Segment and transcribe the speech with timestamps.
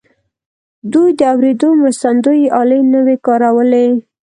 [0.93, 3.87] دوی د اورېدو مرستندويي الې نه وې کارولې.